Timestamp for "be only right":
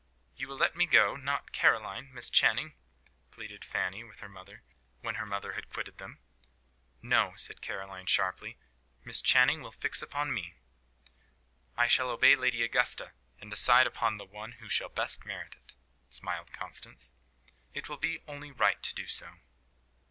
17.97-18.81